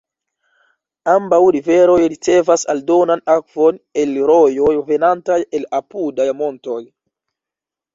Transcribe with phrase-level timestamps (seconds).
[1.13, 6.85] Ambaŭ riveroj ricevas aldonan akvon el rojoj venantaj el la apudaj montoj.